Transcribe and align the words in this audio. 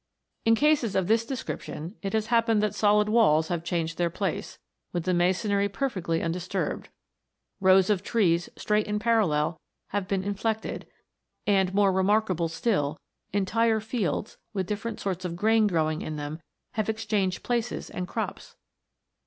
In 0.45 0.55
cases 0.55 0.95
of 0.95 1.05
this 1.05 1.27
description 1.27 1.95
it 2.01 2.13
has 2.13 2.25
happened 2.33 2.63
that 2.63 2.73
solid 2.73 3.07
walls 3.07 3.49
have 3.49 3.63
changed 3.63 3.99
their 3.99 4.09
place, 4.09 4.57
with 4.91 5.03
the 5.03 5.13
masonry 5.13 5.69
perfectly 5.69 6.23
undisturbed; 6.23 6.89
rows 7.59 7.87
of 7.91 8.01
trees 8.01 8.49
straight 8.57 8.87
and 8.87 8.99
parallel 8.99 9.59
have 9.89 10.07
been 10.07 10.23
inflected; 10.23 10.87
and, 11.45 11.75
more 11.75 11.91
remarkable 11.91 12.47
still, 12.47 12.97
entire 13.31 13.79
fields, 13.79 14.39
with 14.53 14.65
different 14.65 14.99
sorts 14.99 15.23
of 15.23 15.35
grain 15.35 15.67
growing 15.67 16.01
in 16.01 16.15
them, 16.15 16.41
have 16.71 16.89
exchanged 16.89 17.43
places 17.43 17.91
and 17.91 18.07
crops 18.07 18.55